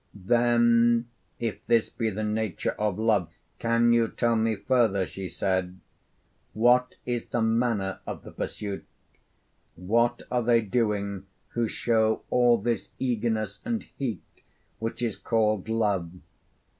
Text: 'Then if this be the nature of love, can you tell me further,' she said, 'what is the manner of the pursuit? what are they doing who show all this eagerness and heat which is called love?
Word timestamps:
'Then 0.15 1.07
if 1.37 1.63
this 1.67 1.87
be 1.87 2.09
the 2.09 2.23
nature 2.23 2.71
of 2.79 2.97
love, 2.97 3.29
can 3.59 3.93
you 3.93 4.07
tell 4.07 4.35
me 4.35 4.55
further,' 4.55 5.05
she 5.05 5.29
said, 5.29 5.79
'what 6.53 6.95
is 7.05 7.25
the 7.27 7.39
manner 7.39 7.99
of 8.07 8.23
the 8.23 8.31
pursuit? 8.31 8.83
what 9.75 10.23
are 10.31 10.41
they 10.41 10.59
doing 10.59 11.27
who 11.49 11.67
show 11.67 12.23
all 12.31 12.57
this 12.57 12.89
eagerness 12.97 13.59
and 13.63 13.83
heat 13.95 14.23
which 14.79 15.03
is 15.03 15.15
called 15.17 15.69
love? 15.69 16.09